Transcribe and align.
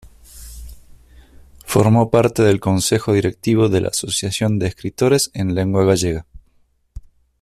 Formó 1.63 2.09
parte 2.09 2.41
del 2.41 2.59
Consejo 2.59 3.13
Directivo 3.13 3.69
de 3.69 3.81
la 3.81 3.89
Asociación 3.89 4.57
de 4.57 4.65
Escritores 4.65 5.29
en 5.35 5.53
Lengua 5.53 5.85
Gallega. 5.85 6.25